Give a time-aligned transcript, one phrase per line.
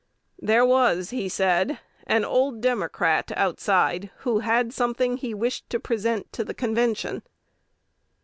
[0.41, 6.33] "There was," he said, "an old Democrat outside who had something he wished to present
[6.33, 7.21] to this Convention."